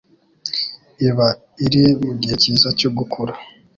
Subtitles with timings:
[1.07, 1.27] iba
[1.65, 3.33] iri mu gihe cyiza cyo gukura.